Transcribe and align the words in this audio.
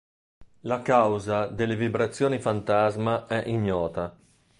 La 0.61 0.81
causa 0.81 1.45
delle 1.45 1.75
vibrazioni 1.75 2.39
fantasma 2.39 3.27
è 3.27 3.47
ignota. 3.47 4.17